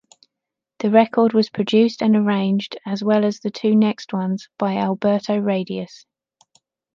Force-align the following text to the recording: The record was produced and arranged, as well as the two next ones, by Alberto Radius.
The 0.79 0.89
record 0.89 1.33
was 1.33 1.51
produced 1.51 2.01
and 2.01 2.15
arranged, 2.15 2.75
as 2.87 3.03
well 3.03 3.23
as 3.23 3.39
the 3.39 3.51
two 3.51 3.75
next 3.75 4.13
ones, 4.13 4.49
by 4.57 4.77
Alberto 4.77 5.37
Radius. 5.37 6.07